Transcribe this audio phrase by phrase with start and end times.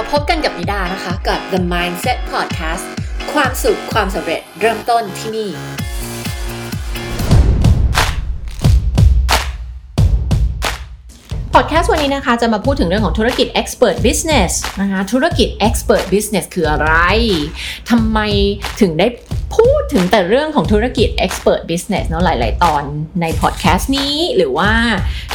[0.00, 2.84] มาพบกันกับนิดานะคะ กับ The Mindset Podcast
[3.32, 5.48] ความสุขความสำเร็จเริ่มต้นที่นี่
[11.54, 16.92] พอดแคสต์วันนี้นะคะจะมาพูดถึงเรื่องของธุรกิจ Expert Business นะคะธุรกิจ Expert Business คืออะไร
[17.90, 18.18] ทำไม
[18.80, 19.06] ถึงได้
[19.56, 22.82] พูดถึงแต่เรื่องของธุรกิจ Expert Business เนาะหลาย ๆ ตอน
[23.20, 24.70] ในพอดแคสต์นี้หรือว่า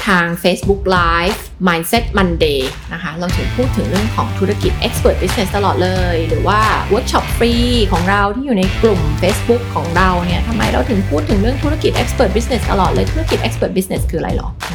[0.07, 2.61] ทาง Facebook Live Mindset Monday
[2.93, 6.59] นะคะเราถึงพูดถึงเรื่องของธุรกิจ Expert Business ตลอดเลย หรือว่า
[6.93, 7.53] Workshop ฟรี
[7.91, 14.74] ของเราที่อยู่ในกลุ่ม Facebook ของเราเนี่ยทำไมเราถึงพูดถึงเรื่องธุรกิจ Expert Business ตลอดเลยธุรกิจ Expert Business คืออะไรหรอน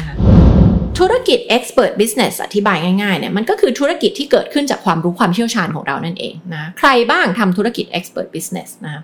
[0.99, 9.03] ธุรกิจ expert business อธิบายง่ายๆเนี่ยมันก็คือธุรกิจที่เกิดขึ้นจากความรู้ความเชี่ยวชาญของเรานั่นเองนะใครบ้างทำธุรกิจ expert business นะ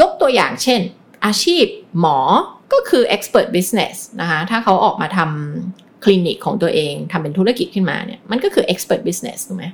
[0.00, 0.80] ยกตัวอย่างเช่น
[1.24, 1.64] อาชีพ
[2.00, 2.18] หมอ
[2.72, 9.66] ก็คือ expert business นะคะถ้าเขาออกมาทำคลินิกของตัวเองทำเป็นธุรกิจขึ้นมาเนี่ยมันก็คือ expert business ถูกไหม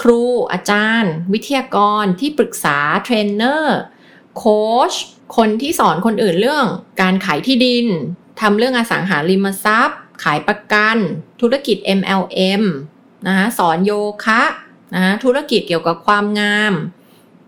[0.00, 3.78] ครูอาจารย์ วิทยากรที่ปรึกษาเทรนเนอร์
[4.36, 4.92] โค้ช
[5.36, 6.66] คนที่สอนคนอื่นเรื่อง
[7.02, 7.86] การขายที่ดิน
[8.40, 10.96] ทำเรื่องอสังหาริมทรัพย์ ขายประกัน
[11.40, 12.62] ธุรกิจ MLM
[13.26, 13.92] นะคะสอนโย
[14.24, 14.42] คะ
[14.94, 16.74] นะธุรกิจเกี่ยวกับความงาม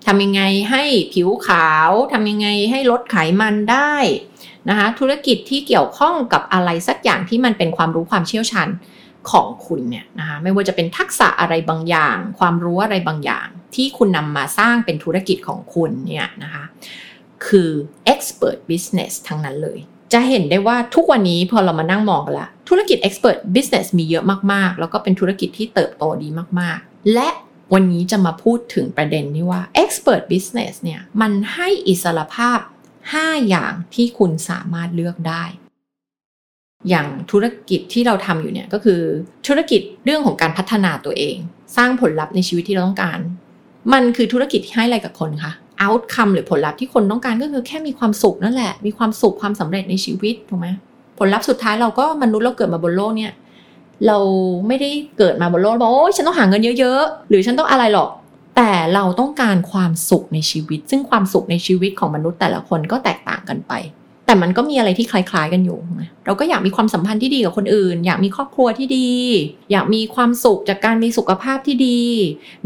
[0.07, 3.95] ทำยังไงให้ผิวขาวทำยังไงให้ลดไขมันได้
[4.69, 8.69] นะคะธุรกิจที่เกี่ยวข้องกับอะไรสักอย่างที่มันเป็นความรู้ความเชี่ยวชาญ
[9.31, 16.65] ของคุณเนี่ยนะคะไม่ว่าจะเป็นทักษะอะไรบางอย่าง ความรู้อะไรบางอย่าง ที่คุณนำมาสร้างเป็นธุรกิจของคุณเนี่ยนะคะ
[17.47, 17.71] คือ
[18.13, 19.79] expert business ทั้งนั้นเลย
[20.13, 26.29] จะเห็นได้ว่าทุกวันนี้พอเรามานั่งมองกันละธุรกิจ Expert Business มีเยอะมากๆ แล้วก็เป็นธุรกิจที่เติบโตดี
[26.61, 27.29] มากๆ และ
[27.75, 32.59] วันนี้จะมาพูดถึงประเด็นที่ว่า Expert Business เนี่ยมันให้อิสรภาพ
[33.05, 35.45] 5 อย่างที่คุณสามารถเลือกได้
[36.89, 39.01] อย่างธุรกิจที่เราทำอยู่เนี่ยก็คือ
[39.47, 41.37] ธุรกิจเรื่องของการพัฒนาตัวเอง
[41.77, 43.19] สร้างผลลัพธ์ในชีวิตที่เราต้องการ
[43.93, 45.53] มันคือธุรกิจที่ให้อะไรกับคนคะ
[45.85, 50.69] outcome หรือผลลัพธ์ที่คนต้องการก็คือแค่มีความสุขนั่นแหละ มีความสุขความสำเร็จในชีวิตถูกไหม
[51.19, 53.33] ผลลัพธ์สุดท้ายเราก็มนุษย์เราเกิดมาบนโลกเนี่ย
[54.07, 54.19] เรา
[54.67, 58.11] ไม่ได้เกิดมาบนโลกบอกโอ้ฉันต้องหาเงินเยอะๆ หรือฉันต้องอะไรหรอก
[58.57, 63.73] แต่เราต้องการความสุขในชีวิต ซึ่งความสุขในชีวิตของมนุษย์แต่ละคนก็แตกต่างกันไป
[64.27, 65.79] แต่มันก็มีอะไรที่คล้ายๆกันอยู่
[66.27, 69.11] เราก็อยากมีความสัมพันธ์ที่ดีกับคนอื่น อยากมีครอบครัวที่ดี
[69.73, 72.01] อยากมีความสุขจากการมีสุขภาพที่ดี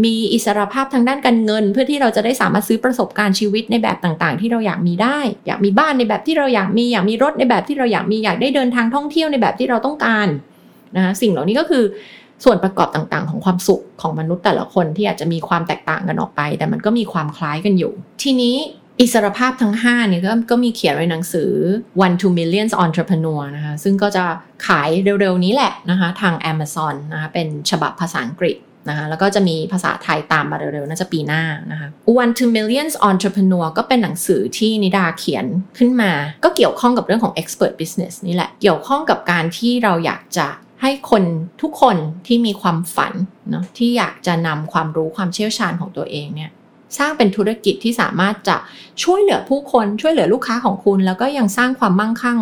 [0.04, 10.28] มีอิสรภาพทางด้านการเงิน เพื่อที่เราจะได้สามารถซื้อประสบการณ์ชีวิตในแบบต่างๆ ที่เราอยากมีได้ อยากมีบ้านในแบบที่เราอยากมี อยากมีรถในแบบที่เราอยากมี อยากได้เดินทางท่องเที่ยวในแบบที่เราต้องการ
[10.96, 11.84] นะสิ่งเหล่านี้ก็คือ
[12.44, 18.56] ส่วนประกอบต่างๆ ของความสุขของมนุษย์แต่ละคนที่อาจจะมีความแตกต่างกันออกไป แต่มันก็มีความคล้ายกันอยู่ ทีนี้
[19.00, 21.50] อิสรภาพทั้ง5เนี่ยก็ก็มีเขียนไว้หนังสือ
[22.04, 24.24] one to millions entrepreneur นะคะซึ่งก็จะ
[24.66, 24.88] ขาย
[25.20, 28.56] เร็วๆนี้แหละนะคะทาง Amazon นะคะเป็นฉบับภาษาอังกฤษ
[28.88, 31.88] นะคะแล้วก็จะมีภาษาไทยตามมาเร็วๆ น่าจะปีหน้านะคะ
[32.22, 35.46] one to millions entrepreneur ก็เป็นหนังสือที่นิดาเขียน
[35.78, 36.12] ขึ้นมา
[36.44, 40.46] ก็เกี่ยวข้องกับเรื่องของ expert business นี่แหละ เกี่ยวข้องกับการที่เราอยากจะ
[40.82, 41.24] ให้คน
[41.62, 41.96] ทุกคน
[42.26, 43.12] ที่มีความฝัน
[43.50, 46.50] เนาะที่อยากจะนำความรู้ความเชี่ยวชาญของตัวเองเนี่ย
[46.98, 48.56] สร้างเป็นธุรกิจที่สามารถจะ
[49.02, 52.38] ช่วยเหลือผู้คนช่วยเหลือลูกค้าของคุณ แล้วก็ยังสร้างความมั่งคั่ง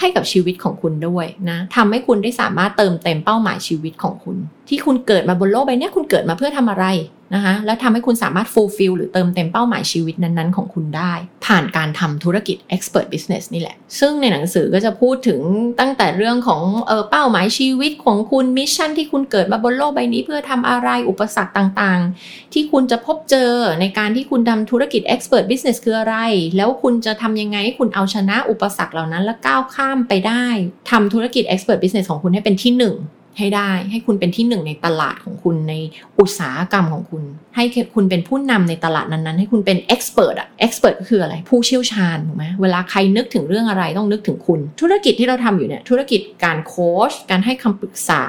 [0.00, 4.36] ให้กับชีวิตของคุณด้วยนะทำให้คุณได้สามารถเติมเต็มเป้าหมายชีวิตของคุณ
[4.68, 6.84] ที่คุณเกิดมาบนโลกใบนี้คุณเกิดมาเพื่อทำอะไร
[7.34, 11.12] นะคะแล้วทำให้คุณสามารถ fulfill หรือเติมเต็มเป้าหมายชีวิตนั้นๆ ของคุณได้
[11.46, 15.40] ผ่านการทำธุรกิจ expert business นี่แหละ ซึ่งในหนังสือก็จะพูดถึง
[15.80, 26.16] ตั้งแต่เรื่องของเออเป้าหมายชีวิตของคุณมิชชั่นที่คุณเกิดมาบนโลกใบนี้เพื่อทำอะไรอุปสรรคต่างๆ ที่คุณจะพบเจอในการที่คุณทำธุรกิจ expert business คืออะไร
[26.56, 30.46] แล้วคุณจะทำยังไงให้คุณเอาชนะอุปสรรคเหล่านั้น และก้าวข้ามไปได้
[30.90, 32.96] ทำธุรกิจ expert business ของคุณให้เป็นที่หนึ่ง
[33.38, 35.74] ให้ได้ ให้คุณเป็นที่หนึ่งในตลาดของคุณใน
[36.20, 37.22] อุตสาหกรรมของคุณ
[37.56, 37.64] ให้
[37.94, 48.24] คุณเป็นผู้นำในตลาดนั้นๆ ให้คุณเป็น expert อะ expert ก็คืออะไร ผู้เชี่ยวชาญถูกไหมเวลาใครนึกถึงเรื่องอะไรต้องนึกถึงคุณ ธุรกิจที่เราทำอยู่เนี่ยธุรกิจการโค้ชการให้คำปรึกษา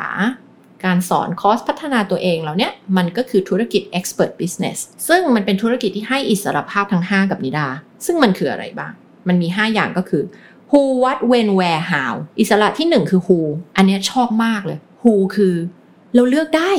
[0.86, 4.78] การสอนคอร์สพัฒนาตัวเองเหล่านี้มันก็คือธุรกิจ expert business
[5.08, 7.68] ซึ่งมันเป็นธุรกิจที่ให้อิสรภาพทั้ง 5 กับนิดา
[8.06, 8.92] ซึ่งมันคืออะไรบ้าง
[9.28, 10.24] มันมี 5 อย่างก็คือ
[10.72, 13.40] who what when where how อิสระที่ 1 คือ who
[13.76, 15.56] อันนี้ชอบมากเลย who คือ
[16.16, 16.72] เราเลือกได้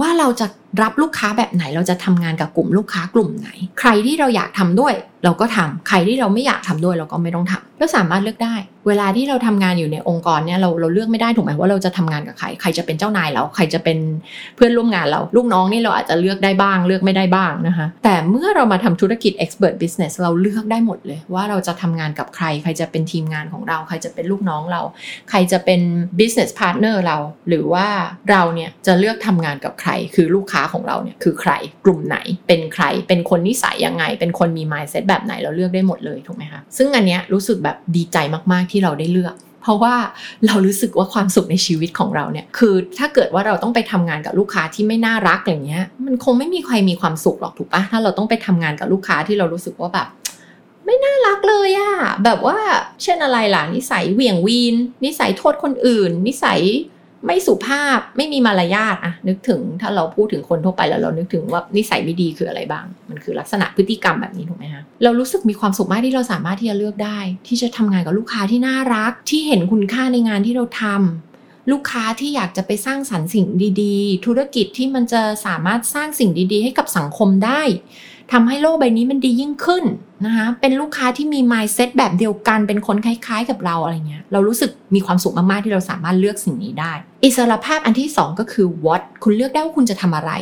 [0.00, 0.46] ว่าเราจะ
[0.82, 3.48] รับลูกค้าแบบไหนเราจะทำงานกับกลุ่มลูกค้ากลุ่มไหน
[3.80, 4.94] ใครที่เราอยากทำด้วย
[5.24, 8.54] เราก็ทำใครที่เราไม่อยากทำด้วยเราก็ไม่ต้องทำเราสามารถเลือกได้
[8.88, 13.98] เวลาที่เราทำงานอยู่ในองค์กรเนี่ยเราเราเลือกไม่ได้ถูกไหมว่าเราจะทำงานกับใครใครจะเป็นเจ้านายเราใครจะเป็น
[14.56, 24.82] เพื่อนร่วมงานเราลูกน้องนี่เราอาจจะเลือกได้บ้าง เลือกไม่ได้บ้างนะคะแต่เมื่อเรามาทำธุรกิจ expert business เราเลือกได้หมดเลย ว่าเราจะทำงานกับใคร ใครจะเป็นทีมงานของเรา ใครจะเป็นลูกน้องเรา
[25.30, 25.80] ใครจะเป็น
[26.18, 27.86] business partner เรา หรือว่า
[28.30, 31.52] เราเนี่ยจะเลือกทำงานกับใคร คือลูกค้าของเราเนี่ยคือใคร
[31.84, 38.16] กลุ่มไหนเป็นใครเป็นคนนิสัยยังไง เป็นคนมี mindset แบบไหนเราเลือกได้หมดเลยถูกไหมคะซึ่งอันเนี้ยรู้สึกแบบดีใจ
[38.52, 39.94] มากๆที่เราได้เลือกเพราะว่า
[40.46, 50.08] เรารู้สึกว่าความสุขในชีวิตของเราเนี่ย คือถ้าเกิดว่าเราต้องไปทำงานกับลูกค้าที่ไม่น่ารักอย่างเงี้ย มันคงไม่มีใครมีความสุขหรอกถูกปะถ้าเราต้องไปทำงานกับลูกค้าที่เรารู้สึกว่าแบบ
[50.84, 51.92] ไม่น่ารักเลยอะ
[52.24, 52.58] แบบว่า
[53.02, 56.60] เช่นอะไรล่ะนิสัยเหวี่ยงวีน นิสัยโทษคนอื่น นิสัย
[57.26, 67.18] ไม่สุภาพไม่มีมารยาทอะนึกถึงถ้าเราพูดถึงคนทั่วไปแล้วเรานึกถึงว่านิสัยไม่ดีคืออะไรบ้าง มันคือลักษณะพฤติกรรมแบบนี้ถูกไหมคะเรารู้สึกมีความสุขมากที่เราสามารถที่จะเลือกได้
[67.48, 73.46] ที่จะทำงานกับลูกค้าที่น่ารัก ที่เห็นคุณค่าในงานที่เราทำลูกค้าที่อยากจะไปสร้างสรรค์สิ่ง
[73.82, 77.62] ดี ๆ ธุรกิจที่มันจะสามารถสร้างสิ่งดี ๆ ให้กับสังคมได้
[78.32, 79.84] ทำให้โลกใบนี้มันดียิ่งขึ้น
[80.26, 86.92] นะคะ เป็นลูกค้าที่มี mindset แบบเดียวกัน เป็นคนคล้ายๆ กับเราอะไรเงี้ย เรารู้สึกมีความสุขมากๆ ที่เราสามารถเลือกสิ่งนี้ได้
[87.24, 90.32] อิสรภาพอันที่ 2 ก็คือ what คุณเลือกได้ว่าคุณจะทำอะไร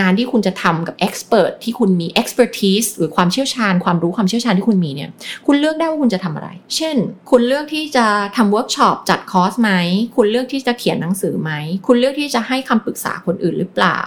[0.00, 5.10] งานที่คุณจะทำกับ expert ที่คุณมี expertise หรือความเชี่ยวชาญ ความรู้ความเชี่ยวชาญที่คุณมีเนี่ย
[5.46, 6.96] คุณเลือกได้ว่าคุณจะทำอะไร เช่น
[7.30, 9.70] คุณเลือกที่จะทำเวิร์กช็อปจัดคอร์สไหม
[10.16, 11.50] คุณเลือกที่จะเขียนหนังสือไหม
[11.86, 14.00] คุณเลือกที่จะให้คำปรึกษาคนอื่นหรือเปล่า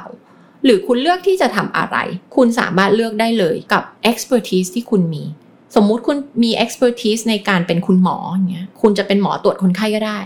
[0.66, 1.98] หรือคุณเลือกที่จะทำอะไร
[2.36, 5.24] คุณสามารถเลือกได้เลยกับ expertise ที่คุณมี
[5.76, 10.20] สมมุติคุณมี expertise ในการเป็นคุณหมออย่างเงี้ยคุณจะเป็นหมอตรวจคนไข้ก็ได้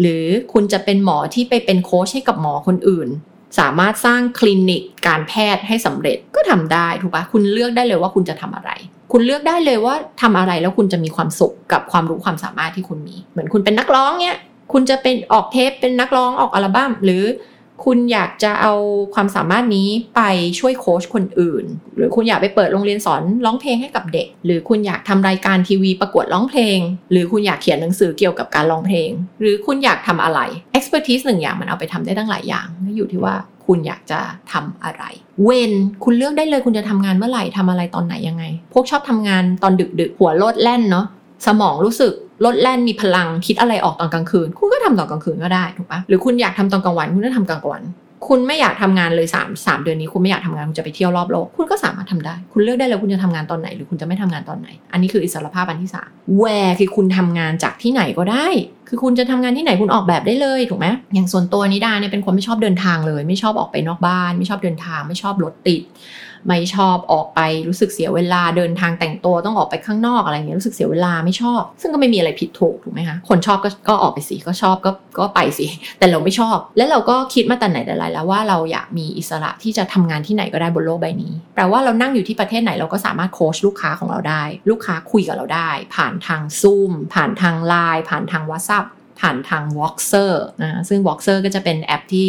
[0.00, 3.08] หรือคุณจะเป็นหมอที่ไปเป็นโค้ชให้กับหมอคนอื่น
[3.58, 8.70] สามารถสร้างคลินิกการแพทย์ให้สำเร็จก็ทำได้ถูกปะคุณเลือกได้เลยว่าคุณจะทำอะไร
[9.12, 14.36] คุณเลือกได้เลยว่าทำอะไรแล้วคุณจะมีความสุขกับความรู้ความสามารถที่คุณมี เหมือนคุณเป็นนักร้องเนี้ย
[14.72, 17.24] คุณจะเป็นออกเทปเป็นนักร้องออกอัลบั้มหรือ
[17.84, 18.74] คุณอยากจะเอา
[19.14, 20.22] ความสามารถนี้ไป
[20.58, 21.64] ช่วยโค้ชคนอื่น
[21.96, 26.78] หรือคุณอยากไปเปิดโรงเรียนสอนร้องเพลงให้กับเด็ก หรือคุณอยากทำรายการทีวีประกวดร้องเพลง
[27.10, 29.10] หรือคุณอยากเขียนหนังสือเกี่ยวกับการร้องเพลง
[29.40, 30.40] หรือคุณอยากทำอะไร
[30.76, 32.66] expertise หนึ่งอย่างมันเอาไปทำได้ตั้งหลายอย่าง
[32.96, 33.34] อยู่ที่ว่า
[33.66, 34.20] คุณอยากจะ
[34.52, 35.04] ทำอะไร
[35.44, 35.72] เวน
[36.04, 41.06] คุณเลือกได้เลยคุณจะทำงานเมื่อไหร่ทำอะไรตอนไหนยังไง พวกชอบทำงานตอนดึกๆ หัวโลดแล่นเนาะ
[41.46, 42.12] สมองรู้สึก
[42.44, 47.84] ลดแล่นมีพลังคิดอะไรออกตอนกลางคืน คุณก็ทำตอนกลางคืนก็ได้ถูกปะหรือคุณอยากทำตอนกลางวัน คุณก็ทำกลางวัน
[48.28, 58.46] คุณไม่อยากทำงานเลย3ามสามเดือนนี้คุณไม่อยากทำงานคุณจะไปเที่ยวรอบโลกคุณก็สามารถทำได้ คุณเลือกได้เลยคุณจะทำงานตอนไหน หรือคุณจะไม่ทำงานตอนไหน อันนี้คืออิสรภาพอันที่3แวร์คือคุณทำงานจากที่ไหนก็ได้
[58.88, 65.82] คือคุณจะทำงานที่ไหนคุณออกแบบได้เลยถูกไหมอย่างส่วนตัวนิดาเนี่ยเป็นคนไม่ชอบเดินทางเลย ไม่ชอบออกไปนอกบ้าน ไม่ชอบเดินทาง ไม่ชอบรถติด
[66.46, 75.66] ไม่ชอบออกไปรู้สึกเสียเวลาเดินทางแต่งตัวต้องออกไปข้างนอกอะไรเงี้ยรู้สึกเสียเวลาไม่ชอบ ซึ่งก็ไม่มีอะไรผิดถูกถูกไหมคะคนชอบก็ก็ออกไปสิก็ชอบก็ก็ไปสิ
[75.98, 88.84] แต่เราไม่ชอบ แล้วเราก็คิดมาแต่ไหนแต่ไรแล้วว่าเราอยากมีอิสระที่จะทำงานที่ไหนก็ได้บนโลกใบนี้แปลว่าเรานั่งอยู่ที่ประเทศไหนเราก็สามารถโค้ชลูกค้าของเราได้ ลูกค้าคุยกับเราได้ ผ่านทางซูมผ่านทางไลน์ผ่านทางวอทซัพ
[89.20, 90.32] ผ่านทาง v o x e r
[90.62, 92.28] นะซึ่ง v o x e r ก็จะเป็นแอปที่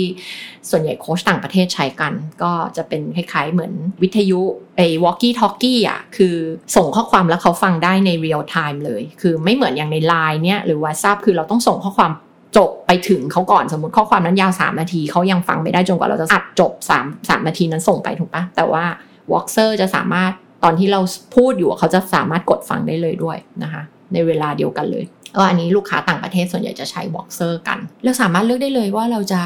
[0.70, 2.14] ส่วนใหญ่โค้ชต่างประเทศใช้กัน
[2.44, 4.42] ก็จะเป็นคล้ายๆเหมือนวิทยุ
[4.78, 6.36] ไอ้ walkie talkie อะคือ
[6.76, 12.12] ส่งข้อความแล้วเขาฟังได้ใน real time เลย คือไม่เหมือนอย่างใน Line เนี่ยหรือ WhatsApp คือเราต้องส่งข้อความ
[12.58, 16.72] จบไปถึงเขาก่อนสมมติข้อความนั้นยาว 3 นาที เขายังฟังไม่ได้จนกว่าเราจะอัดจบ
[17.02, 18.86] 3 3 นาทีนั้นส่งไปถูกปะแต่ว่า
[19.32, 20.32] v o x e r จะสามารถ
[20.64, 21.02] ตอนที่เรา
[21.36, 23.84] พูดอยู่เขาจะสามารถกดฟังได้เลยด้วยนะคะ
[24.14, 25.04] ในเวลาเดียวกันเลย
[25.36, 29.42] ก็อันนี้ลูกค้าต่างประเทศส่วนใหญ่จะใช้บ็อกเซอร์กันเราสามารถเลือกได้เลยว่าเราจะ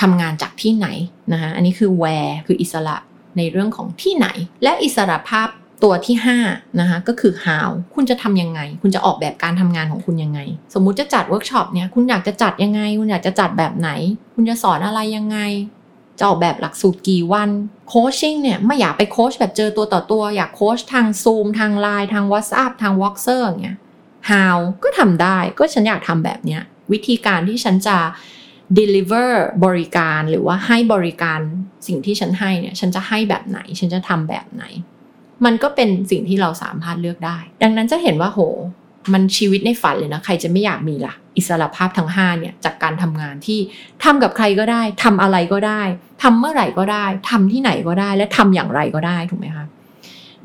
[0.00, 0.88] ทำงานจากที่ไหน
[1.32, 2.96] นะคะอันนี้คือ where คืออิสระ
[3.36, 4.26] ในเรื่องของที่ไหน
[4.62, 5.48] และอิสระภาพ
[5.84, 6.16] ตัวที่
[6.48, 10.40] 5นะคะก็คือ how คุณจะทำยังไง คุณจะออกแบบการทำงานของคุณยังไง
[10.74, 13.90] สมมุติจะจัดเวิร์กช็อปเนี่ยคุณอยากจะจัดยังไง คุณอยากจะจัดแบบไหน
[14.34, 15.38] คุณจะสอนอะไรยังไง
[16.18, 17.48] จะออกแบบหลักสูตรกี่วัน
[17.88, 23.78] coaching เนี่ยไม่อยากไปโคชแบบเจอตัวต่อตัว อยากโคชทางซูมทางไลน์ทาง WhatsApp ทาง walker อย่างเงี้ย
[24.30, 27.98] how ก็ทำได้ก็ฉันอยากทำแบบเนี้ยวิธีการที่ฉันจะ
[28.78, 29.30] deliver
[29.64, 31.40] บริการหรือว่าให้บริการ
[31.86, 34.64] สิ่งที่ฉันให้เนี่ย ฉันจะให้แบบไหน ฉันจะทำแบบไหน
[35.44, 38.40] มันก็เป็นสิ่งที่เราสามารถเลือกได้ ดังนั้นจะเห็นว่าโห
[39.12, 43.58] มันชีวิตในฝันเลยนะ ใครจะไม่อยากมีละ่ะ อิสระภาพทั้ง5เนี่ยจากการทำงานที่
[44.04, 45.82] ทำกับใครก็ได้ทำอะไรก็ได้
[46.22, 49.66] ทำเมื่อไหร่ก็ได้ทำที่ไหนก็ได้ และทำอย่างไรก็ได้ถูกไหมคะ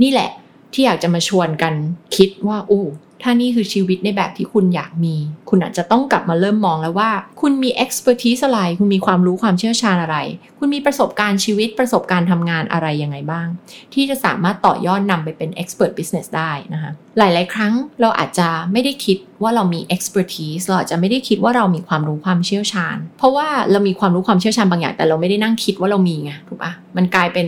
[0.02, 0.30] นี่แหละ
[0.74, 1.74] ที่อยากจะมาชวนกัน
[2.16, 2.84] คิดว่าโอ้
[3.24, 5.16] ถ้านี่คือชีวิตในแบบที่คุณอยากมี
[5.50, 7.12] คุณอาจจะต้องกลับมาเริ่มมองแล้วว่า
[7.42, 10.18] คุณมี expertise อะไร คุณมีความรู้ความเชี่ยวชาญอะไร
[10.58, 13.48] คุณมีประสบการณ์ชีวิตประสบการณ์ทำงานอะไรยังไงบ้าง
[13.94, 27.48] ที่จะสามารถต่อยอดนำไปเป็น expert business ได้นะคะหลาย ๆ ครั้งเราอาจจะไม่ได้คิดว่าเรามี expertise เราอาจจะไม่ได้คิดว่าเรามีความรู้ความเชี่ยวชาญ เพราะว่าเรามีความรู้ความเชี่ยวชาญบางอย่าง แต่เราไม่ได้นั่งคิดว่าเรามีไงถูกปะมันกลายเป็น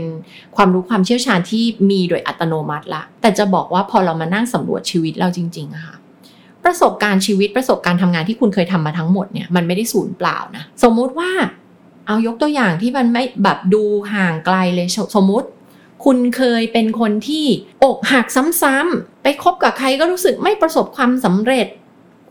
[0.56, 5.96] ความรู้ความเชี่ยวชาญที่มีโดยอัตโนมัติละ แต่จะบอกว่าพอเรามานั่งสำรวจชีวิตเราจริงๆอะค่ะ
[6.64, 11.30] ประสบการณ์ชีวิตประสบการณ์ทำงานที่คุณเคยทำมาทั้งหมดเนี่ยมันไม่ได้สูญเปล่านะสมมุติว่า
[12.08, 15.48] เอายกตัวอย่างที่มันไม่แบบดูห่างไกลเลยสมมุติ
[16.06, 17.46] คุณเคยเป็นคนที่
[17.84, 18.28] อกหัก
[18.62, 21.68] ซ้ำๆไปคบกับใครก็รู้สึกไม่ประสบความสำเร็จ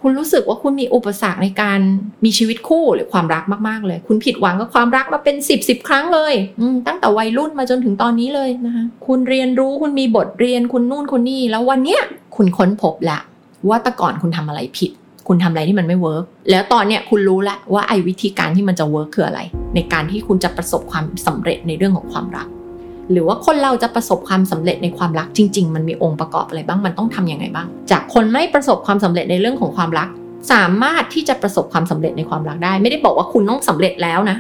[0.05, 1.81] คุณรู้สึกว่าคุณมีอุปสรรคในการ
[2.25, 6.35] มีชีวิตคู่หรือความรักมากๆเลย คุณผิดหวังกับความรักมาเป็นสิบสิบครั้งเลย
[6.87, 12.03] ตั้งแต่วัยรุ่นมาจนถึงตอนนี้เลยนะคะคุณเรียนรู้คุณมีบทเรียนคุณนู่นคุณนี่ แล้ววันเนี้ย
[12.37, 13.19] คุณค้นพบละ
[13.69, 14.91] ว่าแต่ก่อนคุณทำอะไรผิด
[15.29, 19.41] คุณทำอะไรที่มันไม่ work แล้วตอนเนี้ยคุณรู้แล้วว่าไอ้วิธีการที่มันจะ work คืออะไร
[19.75, 22.49] ในการที่คุณจะประสบความสำเร็จในเรื่องของความรัก
[23.13, 30.09] หรือว่าคนเราจะประสบความสำเร็จในความรักจริง ๆ มันมีองค์ประกอบอะไรบ้างมันต้องทำยังไงบ้าง จากคนไม่ประสบความสำเร็จในเรื่องของความรัก
[30.53, 34.39] สามารถที่จะประสบความสำเร็จในความรักได้ ไม่ได้บอกว่าคุณต้องสำเร็จแล้วนะ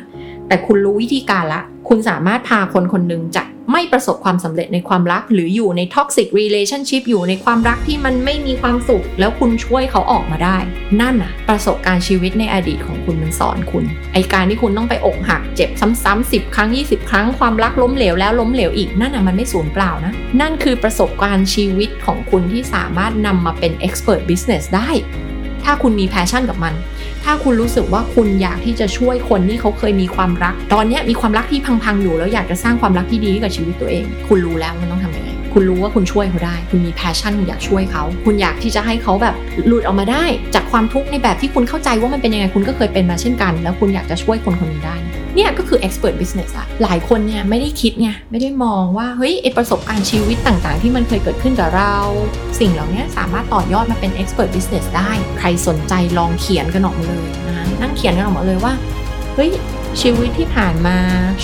[0.52, 10.58] แต่คุณรู้วิธีการละ คุณสามารถพาคนคนหนึ่งจากไม่ประสบความสำเร็จในความรัก หรืออยู่ใน toxic relationship อยู่ในความรักที่มันไม่มีความสุข แล้วคุณช่วยเขาออกมาได้
[11.00, 24.90] นั่นอะประสบการณ์ชีวิตในอดีตของคุณมันสอนคุณ ไอ้การที่คุณต้องไปอกหักเจ็บซ้ำๆ10ครั้ง 20 ครั้งความรักล้มเหลวแล้วล้มเหลวอีกนั่นอะมันไม่สูญเปล่านะ นั่นคือประสบการณ์ชีวิตของคุณที่สามารถนำมาเป็น expert business ได้
[25.64, 26.74] ถ้าคุณมี passion กับมัน
[27.24, 39.34] ถ้าคุณรู้สึกว่าคุณอยากที่จะช่วยคนที่เขาเคยมีความรัก ตอนนี้มีความรักที่พังๆอยู่แล้วอยากจะสร้างความรักที่ดีกับชีวิตตัวเอง คุณรู้แล้วมันต้องทำยังไงคุณรู้ว่าคุณช่วยเขาได้ คุณมี passion คุณอยากช่วยเขา คุณอยากที่จะให้เขาแบบ
[39.66, 40.24] หลุดออกมาได้
[40.54, 44.96] จากความทุกข์ในแบบที่คุณเข้าใจว่ามันเป็นยังไงคุณก็เคยเป็นมาเช่นกัน แล้วคุณอยากจะช่วยคนคนนี้ได้
[45.34, 51.94] เนี่ยก็คือ expert business อะหลายคนเนี่ยไม่ได้คิดไงไม่ได้มองว่าเฮ้ยประสบการณ์ชีวิตต่างๆ ที่มันเคยเกิดขึ้นกับเรา
[52.60, 58.72] สิ่งเหล่านี้สามารถต่อยอดมาเป็น expert business ได้ ใครสนใจลองเขียนกันออกมาเลยนะนั่งเขียนกันออกมาเลยว่า
[59.34, 59.50] เฮ้ย
[60.02, 60.96] ชีวิตที่ผ่านมา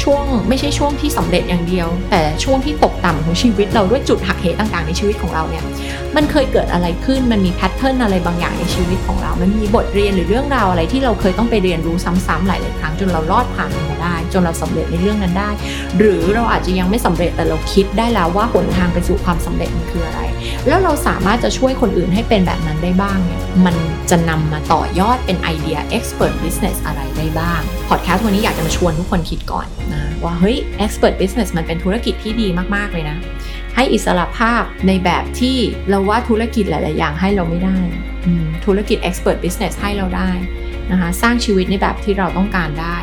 [0.02, 5.64] ช่วงไม่ใช่ช่วงที่สำเร็จอย่างเดียว แต่ช่วงที่ตกต่ำของชีวิตเราด้วยจุดหักเหต่างๆ ในชีวิตของเราเนี่ย
[6.16, 15.50] มันเคยเกิดอะไรขึ้นมันมีแพ เทิร์นอะไรบางอย่างในชีวิตของเรา มันมีบทเรียนหรือเรื่องราวอะไรที่เราเคยต้องไปเรียนรู้ซ้ำๆหลายๆครั้งจนเรารอดผ่านมันมาได้ จนเราสำเร็จในเรื่องนั้นได้
[15.98, 20.20] หรือเราอาจจะยังไม่สำเร็จแต่เราคิดได้แล้วว่าหนทางไปสู่ความสำเร็จมันคืออะไร
[20.66, 23.76] แล้วเราสามารถจะช่วยคนอื่นให้เป็นแบบนั้นได้บ้างเนี่ยมัน
[24.10, 33.16] จะนำมาต่อยอดเป็นไอเดีย expert business อะไรได้บ้างพอดแคสต์วันนี้อยากจะมาชวนทุกคนคิดก่อนนะว่าเฮ้ย expert business มันเป็นธุรกิจที่ดีมากๆเลยนะ
[33.80, 35.56] ให้อิสระภาพในแบบที่
[35.88, 37.78] เราว่าธุรกิจหลาย ๆ อย่างให้เราไม่ได้
[38.64, 40.30] ธุรกิจ expert business ให้เราได้
[40.90, 42.98] นะคะสร้างชีวิตในแบบที่เราต้องการได้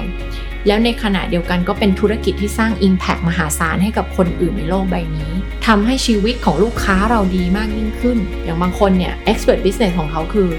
[0.67, 5.31] แล้วในขณะเดียวกันก็เป็นธุรกิจที่สร้าง Impact มหาศาลให้กับคนอื่นในโลกใบนี้
[5.67, 10.49] ทำให้ชีวิตของลูกค้าเราดีมากยิ่งขึ้น อย่างบางคนเนี่ย expert business ของเขาคือ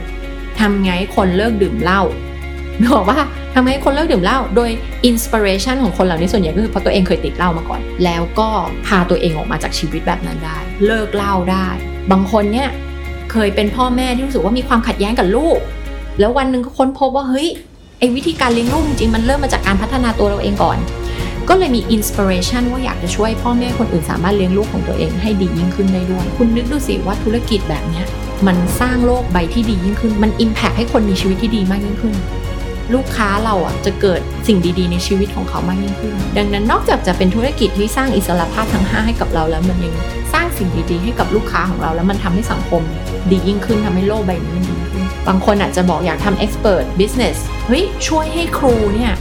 [0.58, 2.02] ทำไงคนเลิกดื่มเหล้า
[2.94, 3.20] บอกว่า
[3.58, 4.70] ทำให้คนเลิกดื่มเหล้าโดย
[5.06, 8.48] inspiration ของคนเหล่านี้ส่วนใหญ่ก็คือเพราะตัวเองเคยติดเหล้ามาก่อน แล้วก็
[8.86, 11.68] พาตัวเองออกมาจากชีวิตแบบนั้นได้ เลิกเหล้าได้
[12.10, 12.68] บางคนเนี่ย
[13.32, 15.58] เคยเป็นพ่อแม่ที่รู้สึกว่ามีความขัดแย้งกับลูก
[16.18, 17.48] แล้ววันหนึ่งก็ค้นพบว่าเฮ้ย
[17.98, 20.78] ไอ้วิธีการเลี้ยงลูกจริงๆมันเริ่มมาจากการพัฒนาตัวเราเองก่อน
[21.48, 28.02] ก็เลยมี inspiration ว่าอยากจะช่วยพ่อแม่คนอื่นสามารถเลี้ยงลูกของตัวเองให้ดียิ่งขึ้นได้ด้วย คุณนึกดูสิว่าธุรกิจแบบนี้
[28.46, 32.14] มันสร้างโลกใบที่ดียิ่งขึ้น มัน impact ให้คนมีชีวิตที่ดีมากยิ่งขึ้น
[32.94, 39.94] ลูกค้าเราอะจะเกิดสิ่งดีๆ ในชีวิตของเขามากยิ่งขึ้น ดังนั้นนอกจากจะเป็นธุรกิจที่สร้างอิสรภาพทั้ง 5 ให้กับเราแล้วมันยัง
[40.32, 42.82] สร้างสิ่งดีๆ ให้กับลูกค้าของเรา แล้วมันทำให้สังคม
[43.30, 49.12] ดียิ่งขึ้นทำให้โลกใบนี้มันดีขึ้น บางคนอาจจะบอกอยากทำ expert business เฮ้ยช่วยให้ครูเนี่ย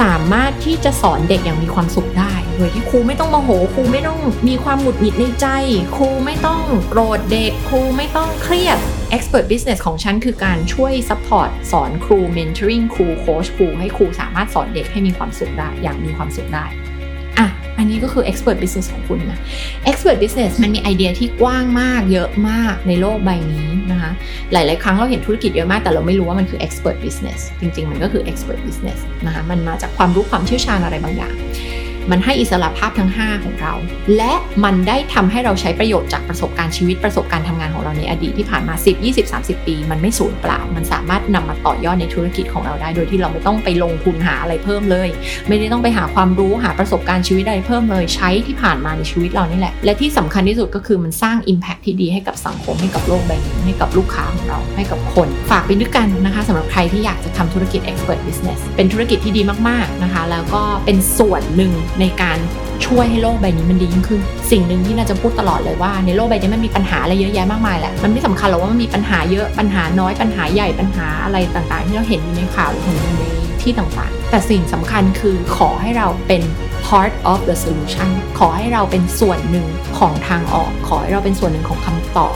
[0.00, 5.46] สามารถที่จะสอนเด็กอย่างมีความสุขได้ โดยที่ครูไม่ต้องโมโห ครูไม่ต้องมีความหงุดหงิดในใจ
[5.96, 8.78] ครูไม่ต้องโกรธเด็ก ครูไม่ต้องเครียด
[9.16, 16.66] Expert Business ของฉันคือการช่วย support สอนครู Mentoring ครูโค้ชครูให้ครูสามารถสอนเด็กให้มีความสุขได้ อย่างมีความสุขได้
[17.92, 19.38] นี่ก็คือ expert business ของคุณนะ
[19.90, 24.10] expert business มันมีไอเดียที่กว้างมาก เยอะมากในโลกใบนี้นะคะ
[24.52, 31.34] หลาย ๆ ครั้งเราเห็นธุรกิจเยอะมาก แต่เราไม่รู้ว่ามันคือ expert business จริง ๆ มันก็คือ expert business นะคะ มันมาจากความรู้ความเชี่ยวชาญอะไรบางอย่าง
[32.10, 33.74] มันให้อิสรภาพทั้ง 5 ของเรา
[34.16, 34.32] และ
[34.64, 45.08] มันได้ทำให้เราใช้ประโยชน์จากประสบการณ์ชีวิตประสบการณ์ทำงานของเราในอดีตที่ผ่านมา 10 20 30 ปี มันไม่สูญเปล่า มันสามารถนำมาต่อยอดในธุรกิจของเราได้ โดยที่เราไม่ต้องไปลงทุนหาอะไรเพิ่มเลย
[45.48, 62.38] ไม่ได้ต้องไปหาความรู้หาประสบการณ์ชีวิตอะไรเพิ่มเลย ใช้ที่ผ่านมาในชีวิตเรานี่แหละ และที่สำคัญที่สุดก็คือมันสร้าง Impact ที่ดีให้กับสังคมให้กับโลกใบนี้ให้กับลูกค้าของเราให้กับคน ฝากไปด้วยกันนะคะสำหรับใครที่อยากจะทำธุรกิจ Expert Business เป็นธุรกิจที่ดีมากๆนะคะ แล้วก็เป็นส่วนหนึ่งในการ
[62.86, 64.20] ช่วยให้โลกใบนี้มันดียิ่งขึ้น
[64.50, 73.24] สิ่งหนึ่งที่น่าจะพูดตลอดเลยว่า ในโลกใบนี้มันมีปัญหาอะไรเยอะแยะมากมายแหละ มันไม่สำคัญหรอกว่ามันมีปัญหาเยอะ ปัญหาน้อย ปัญหาใหญ่ ปัญหาอะไรต่างๆ ที่เราเห็นอยู่ในข่าวหรือเห็นอยู่ใน
[73.62, 76.42] ที่ต่างๆ แต่สิ่งสำคัญคือขอให้เราเป็น
[76.86, 78.08] part of the solution
[78.38, 79.66] ขอให้เราเป็นส่วนหนึ่ง
[79.98, 82.34] ของทางออก ขอให้เราเป็นส่วนหนึ่งของคำตอบ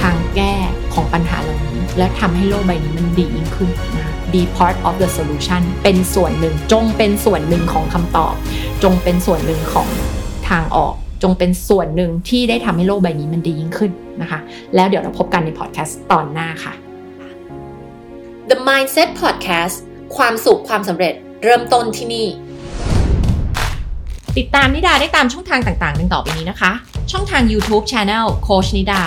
[0.00, 0.54] ทางแก้
[0.94, 8.34] ของปัญหาเหล่านี้ และทำให้โลกใบนี้มันดียิ่งขึ้นนะ be part of the solution เป็นส่วนหนึ่ง จงเป็นส่วนหนึ่งของคำตอบ
[8.82, 9.88] จงเป็นส่วนหนึ่งของ
[10.48, 13.90] ทางออก จงเป็นส่วนหนึ่งที่ได้ทำให้โลกใบนี้มันดียิ่งขึ้น
[14.22, 14.40] นะคะ
[14.74, 16.72] แล้วเดี๋ยวเราพบกันในพอดแคสต์ตอนหน้าค่ะ
[18.50, 19.76] The Mindset Podcast
[20.16, 21.14] ความสุขความสำเร็จ
[21.44, 22.26] เริ่มต้นที่นี่
[24.38, 26.72] ติดตามนิดาได้ตามช่องทางต่างๆ ดังต่อไปนี้นะคะ
[27.12, 29.02] ช่องทาง YouTube Channel โคชนิดา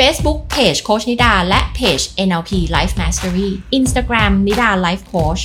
[0.00, 5.42] Facebook Page โคชนิดา และ Page NLP Life Mastery Instagram นิดา Life Coach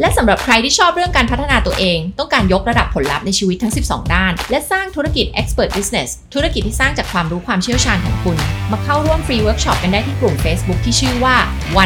[0.00, 8.36] และสำหรับใครที่ชอบเรื่องการพัฒนาตัวเอง ต้องการยกระดับผลลัพธ์ในชีวิตทั้ง 12 ด้าน และสร้างธุรกิจ Expert Business ธุรกิจที่สร้างจากความรู้ความเชี่ยวชาญของคุณ
[8.70, 11.36] มาเข้าร่วมฟรีเวิร์กช็อปกันได้ที่กลุ่ม Facebook ที่ชื่อว่า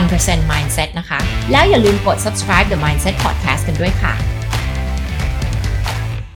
[0.01, 1.19] 1% Mindset นะคะ
[1.53, 4.34] แล้วอย่าลืมกด subscribe the Mindset Podcast กันด้วยค่ะ